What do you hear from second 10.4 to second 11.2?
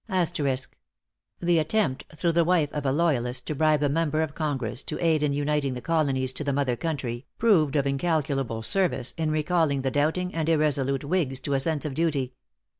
irresolute